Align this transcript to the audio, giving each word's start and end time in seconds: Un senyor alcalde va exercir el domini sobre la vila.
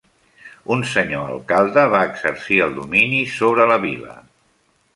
Un 0.75 0.79
senyor 0.93 1.27
alcalde 1.33 1.83
va 1.95 2.01
exercir 2.13 2.59
el 2.69 2.73
domini 2.81 3.21
sobre 3.37 3.69
la 3.73 3.77
vila. 3.87 4.17